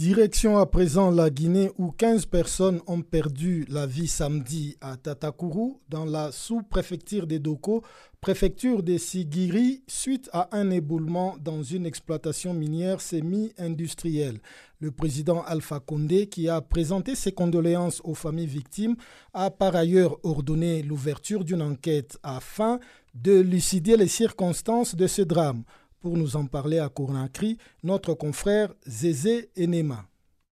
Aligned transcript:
Direction 0.00 0.56
à 0.56 0.64
présent 0.64 1.10
la 1.10 1.28
Guinée 1.28 1.70
où 1.76 1.90
15 1.90 2.24
personnes 2.24 2.80
ont 2.86 3.02
perdu 3.02 3.66
la 3.68 3.86
vie 3.86 4.08
samedi 4.08 4.78
à 4.80 4.96
Tatakourou 4.96 5.78
dans 5.90 6.06
la 6.06 6.32
sous-préfecture 6.32 7.26
des 7.26 7.38
Doko, 7.38 7.82
préfecture 8.22 8.82
des 8.82 8.96
Sigiri, 8.96 9.82
suite 9.86 10.30
à 10.32 10.56
un 10.56 10.70
éboulement 10.70 11.36
dans 11.44 11.62
une 11.62 11.84
exploitation 11.84 12.54
minière 12.54 13.02
semi-industrielle. 13.02 14.38
Le 14.78 14.90
président 14.90 15.42
Alpha 15.42 15.80
Condé, 15.80 16.28
qui 16.28 16.48
a 16.48 16.62
présenté 16.62 17.14
ses 17.14 17.32
condoléances 17.32 18.00
aux 18.02 18.14
familles 18.14 18.46
victimes, 18.46 18.96
a 19.34 19.50
par 19.50 19.76
ailleurs 19.76 20.16
ordonné 20.22 20.82
l'ouverture 20.82 21.44
d'une 21.44 21.60
enquête 21.60 22.16
afin 22.22 22.80
de 23.14 23.38
lucider 23.38 23.98
les 23.98 24.08
circonstances 24.08 24.94
de 24.94 25.06
ce 25.06 25.20
drame. 25.20 25.64
Pour 26.00 26.16
nous 26.16 26.34
en 26.34 26.46
parler 26.46 26.78
à 26.78 26.88
Conakry, 26.88 27.58
notre 27.84 28.14
confrère 28.14 28.70
Zézé 28.86 29.50
Enema. 29.58 30.06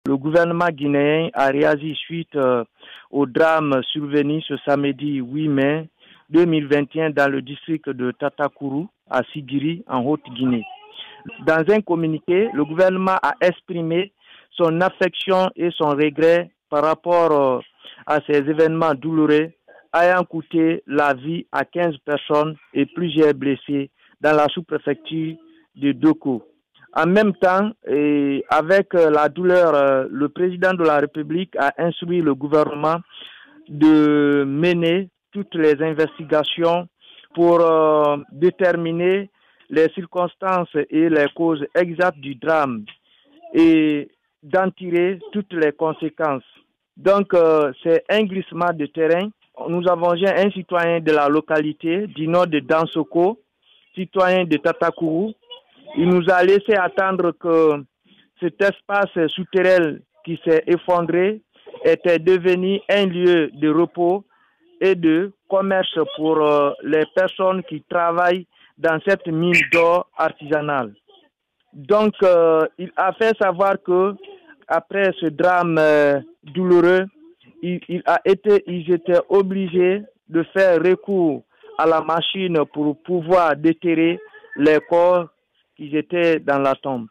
Le 0.05 0.17
gouvernement 0.17 0.67
guinéen 0.67 1.29
a 1.33 1.47
réagi 1.47 1.95
suite 1.95 2.35
euh, 2.35 2.65
au 3.11 3.25
drame 3.25 3.81
survenu 3.93 4.41
ce 4.41 4.55
samedi 4.65 5.21
8 5.21 5.47
mai 5.47 5.89
2021 6.31 7.11
dans 7.11 7.31
le 7.31 7.41
district 7.41 7.89
de 7.89 8.11
Tatakourou 8.11 8.89
à 9.09 9.21
Sigiri 9.31 9.85
en 9.87 10.03
Haute-Guinée. 10.03 10.65
Dans 11.45 11.63
un 11.69 11.79
communiqué, 11.79 12.49
le 12.53 12.65
gouvernement 12.65 13.15
a 13.23 13.35
exprimé 13.39 14.11
son 14.51 14.81
affection 14.81 15.49
et 15.55 15.69
son 15.77 15.91
regret 15.91 16.51
par 16.69 16.83
rapport 16.83 17.31
euh, 17.31 17.59
à 18.05 18.19
ces 18.27 18.39
événements 18.39 18.95
douloureux 18.95 19.51
ayant 19.95 20.25
coûté 20.25 20.83
la 20.87 21.13
vie 21.13 21.45
à 21.53 21.63
15 21.63 21.95
personnes 22.03 22.57
et 22.73 22.85
plusieurs 22.85 23.33
blessés 23.33 23.89
dans 24.21 24.35
la 24.35 24.47
sous-préfecture 24.47 25.35
de 25.75 25.91
Doko. 25.91 26.43
En 26.95 27.05
même 27.05 27.33
temps, 27.35 27.71
et 27.87 28.43
avec 28.49 28.95
euh, 28.95 29.09
la 29.11 29.29
douleur, 29.29 29.75
euh, 29.75 30.07
le 30.09 30.29
président 30.29 30.73
de 30.73 30.83
la 30.83 30.97
République 30.97 31.55
a 31.57 31.73
instruit 31.77 32.21
le 32.21 32.33
gouvernement 32.33 32.97
de 33.69 34.43
mener 34.47 35.09
toutes 35.31 35.53
les 35.55 35.81
investigations 35.83 36.87
pour 37.35 37.61
euh, 37.61 38.17
déterminer 38.31 39.29
les 39.69 39.89
circonstances 39.93 40.73
et 40.89 41.09
les 41.09 41.27
causes 41.35 41.63
exactes 41.75 42.19
du 42.19 42.35
drame 42.35 42.85
et 43.53 44.09
d'en 44.41 44.71
tirer 44.71 45.19
toutes 45.33 45.53
les 45.53 45.73
conséquences. 45.73 46.43
Donc, 46.95 47.35
c'est 47.83 48.05
un 48.09 48.23
glissement 48.23 48.73
de 48.73 48.85
terrain. 48.87 49.29
Nous 49.67 49.87
avons 49.87 50.13
un 50.13 50.51
citoyen 50.51 50.99
de 51.01 51.11
la 51.11 51.27
localité 51.27 52.07
du 52.07 52.27
nord 52.27 52.47
de 52.47 52.59
Dansoko 52.59 53.39
citoyen 53.97 54.45
de 54.45 54.57
Tatakourou. 54.57 55.33
Il 55.97 56.07
nous 56.07 56.29
a 56.29 56.43
laissé 56.43 56.73
attendre 56.75 57.31
que 57.31 57.83
cet 58.39 58.61
espace 58.61 59.27
souterrain 59.29 59.97
qui 60.23 60.39
s'est 60.45 60.63
effondré 60.67 61.41
était 61.83 62.19
devenu 62.19 62.79
un 62.89 63.05
lieu 63.07 63.49
de 63.53 63.69
repos 63.69 64.23
et 64.79 64.95
de 64.95 65.31
commerce 65.49 65.97
pour 66.15 66.37
euh, 66.37 66.71
les 66.83 67.05
personnes 67.15 67.63
qui 67.63 67.81
travaillent 67.89 68.45
dans 68.77 68.99
cette 69.07 69.25
mine 69.27 69.59
d'or 69.71 70.07
artisanale. 70.17 70.93
Donc, 71.73 72.13
euh, 72.21 72.65
il 72.77 72.91
a 72.95 73.11
fait 73.13 73.35
savoir 73.39 73.75
que 73.83 74.13
après 74.67 75.11
ce 75.19 75.27
drame 75.27 75.77
euh, 75.79 76.19
douloureux, 76.43 77.05
il, 77.63 78.03
a 78.05 78.19
été, 78.25 78.63
ils 78.67 78.91
étaient 78.91 79.21
obligés 79.29 80.03
de 80.29 80.43
faire 80.55 80.79
recours 80.79 81.43
à 81.77 81.85
la 81.85 82.01
machine 82.01 82.57
pour 82.73 83.01
pouvoir 83.01 83.55
déterrer 83.55 84.19
les 84.55 84.79
corps 84.89 85.27
qui 85.75 85.95
étaient 85.95 86.39
dans 86.39 86.59
la 86.59 86.75
tombe. 86.75 87.07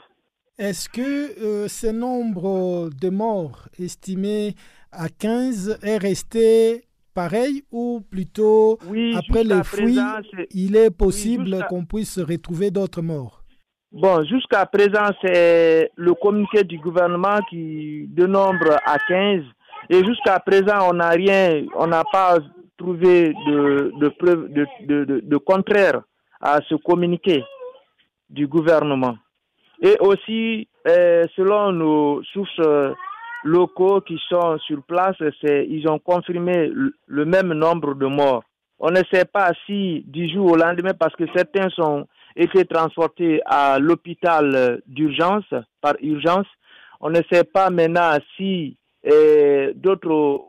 Est-ce 0.58 0.88
que 0.88 1.38
euh, 1.44 1.68
ce 1.68 1.88
nombre 1.88 2.90
de 3.00 3.10
morts 3.10 3.68
estimé 3.78 4.54
à 4.90 5.08
15 5.08 5.80
est 5.82 5.98
resté 5.98 6.84
pareil 7.14 7.62
ou 7.70 8.00
plutôt 8.10 8.78
après 9.16 9.44
les 9.44 9.62
fouilles, 9.62 10.00
il 10.50 10.76
est 10.76 10.90
possible 10.90 11.64
qu'on 11.68 11.84
puisse 11.84 12.18
retrouver 12.18 12.70
d'autres 12.70 13.02
morts? 13.02 13.42
Bon, 13.92 14.24
jusqu'à 14.24 14.66
présent, 14.66 15.10
c'est 15.22 15.90
le 15.94 16.14
communiqué 16.14 16.64
du 16.64 16.78
gouvernement 16.78 17.38
qui 17.48 18.06
dénombre 18.08 18.78
à 18.84 18.98
15 19.08 19.42
et 19.88 20.04
jusqu'à 20.04 20.40
présent, 20.40 20.90
on 20.90 20.94
n'a 20.94 21.10
rien, 21.10 21.64
on 21.76 21.86
n'a 21.86 22.02
pas 22.10 22.38
trouver 22.76 23.32
de, 23.46 23.92
de 24.00 24.12
de, 24.48 25.04
de, 25.04 25.20
de, 25.20 25.36
contraire 25.36 26.02
à 26.40 26.60
ce 26.68 26.74
communiqué 26.74 27.42
du 28.28 28.46
gouvernement. 28.46 29.16
Et 29.82 29.96
aussi, 30.00 30.68
euh, 30.86 31.24
selon 31.34 31.72
nos 31.72 32.22
sources 32.24 32.60
euh, 32.60 32.92
locaux 33.44 34.00
qui 34.00 34.18
sont 34.28 34.58
sur 34.58 34.82
place, 34.82 35.16
ils 35.42 35.88
ont 35.88 35.98
confirmé 35.98 36.70
le, 37.06 37.24
même 37.24 37.52
nombre 37.52 37.94
de 37.94 38.06
morts. 38.06 38.44
On 38.78 38.90
ne 38.90 39.02
sait 39.10 39.24
pas 39.24 39.52
si 39.64 40.04
du 40.06 40.28
jour 40.28 40.52
au 40.52 40.56
lendemain, 40.56 40.92
parce 40.98 41.14
que 41.16 41.24
certains 41.34 41.70
sont 41.70 42.06
été 42.34 42.64
transportés 42.66 43.40
à 43.46 43.78
l'hôpital 43.78 44.82
d'urgence, 44.86 45.44
par 45.80 45.94
urgence. 46.02 46.46
On 47.00 47.10
ne 47.10 47.20
sait 47.30 47.44
pas 47.44 47.70
maintenant 47.70 48.18
si 48.36 48.76
et 49.06 49.70
d'autres 49.76 50.40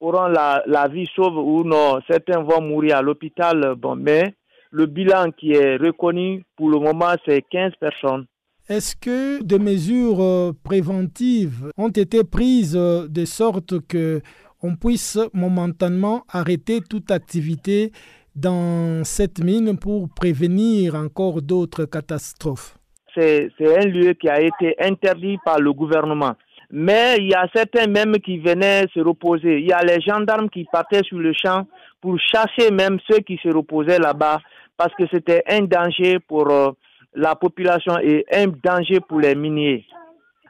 auront 0.00 0.26
la, 0.28 0.62
la, 0.66 0.88
vie 0.88 1.08
sauve 1.14 1.36
ou 1.36 1.64
non. 1.64 2.00
Certains 2.08 2.42
vont 2.42 2.60
mourir 2.60 2.96
à 2.96 3.02
l'hôpital, 3.02 3.74
bon, 3.76 3.96
mais 3.96 4.34
le 4.70 4.86
bilan 4.86 5.30
qui 5.32 5.52
est 5.52 5.76
reconnu 5.76 6.44
pour 6.56 6.70
le 6.70 6.78
moment, 6.78 7.14
c'est 7.24 7.42
15 7.50 7.72
personnes. 7.80 8.26
Est-ce 8.68 8.96
que 8.96 9.42
des 9.44 9.60
mesures 9.60 10.20
euh, 10.20 10.52
préventives 10.64 11.70
ont 11.76 11.88
été 11.88 12.24
prises 12.24 12.76
euh, 12.76 13.06
de 13.06 13.24
sorte 13.24 13.86
que 13.86 14.20
on 14.60 14.74
puisse 14.74 15.18
momentanément 15.32 16.24
arrêter 16.28 16.80
toute 16.80 17.12
activité 17.12 17.92
dans 18.34 19.04
cette 19.04 19.38
mine 19.38 19.78
pour 19.78 20.08
prévenir 20.08 20.96
encore 20.96 21.42
d'autres 21.42 21.84
catastrophes? 21.84 22.76
C'est 23.14 23.50
un 23.60 23.86
lieu 23.86 24.12
qui 24.14 24.28
a 24.28 24.40
été 24.40 24.74
interdit 24.78 25.38
par 25.44 25.58
le 25.58 25.72
gouvernement. 25.72 26.34
Mais 26.78 27.16
il 27.20 27.28
y 27.28 27.34
a 27.34 27.48
certains 27.54 27.86
même 27.86 28.18
qui 28.18 28.36
venaient 28.36 28.84
se 28.92 29.00
reposer. 29.00 29.60
Il 29.60 29.66
y 29.66 29.72
a 29.72 29.80
les 29.82 29.98
gendarmes 30.02 30.50
qui 30.50 30.66
partaient 30.70 31.02
sur 31.04 31.16
le 31.16 31.32
champ 31.32 31.66
pour 32.02 32.18
chasser 32.20 32.70
même 32.70 32.98
ceux 33.08 33.20
qui 33.20 33.40
se 33.42 33.48
reposaient 33.48 33.98
là-bas 33.98 34.40
parce 34.76 34.94
que 34.94 35.04
c'était 35.10 35.42
un 35.48 35.62
danger 35.62 36.18
pour 36.18 36.50
euh, 36.50 36.72
la 37.14 37.34
population 37.34 37.98
et 38.00 38.26
un 38.30 38.48
danger 38.62 39.00
pour 39.00 39.20
les 39.20 39.34
miniers. 39.34 39.86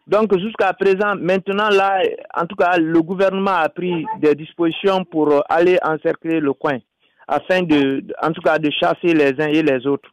Donc 0.09 0.37
jusqu'à 0.37 0.73
présent, 0.73 1.15
maintenant 1.15 1.69
là, 1.69 2.03
en 2.35 2.45
tout 2.47 2.57
cas, 2.57 2.77
le 2.77 3.01
gouvernement 3.03 3.59
a 3.59 3.69
pris 3.69 4.05
des 4.19 4.35
dispositions 4.35 5.05
pour 5.05 5.33
euh, 5.33 5.39
aller 5.49 5.79
encercler 5.81 6.41
le 6.41 6.55
coin 6.55 6.79
afin 7.29 7.63
de, 7.63 8.03
en 8.21 8.33
tout 8.33 8.43
cas, 8.43 8.59
de 8.59 8.71
chasser 8.73 9.15
les 9.15 9.41
uns 9.41 9.47
et 9.47 9.63
les 9.63 9.87
autres. 9.87 10.11